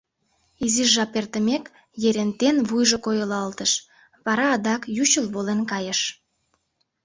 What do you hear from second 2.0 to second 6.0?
Ерентен вуйжо койылалтыш, вара адак ючыл волен кайыш.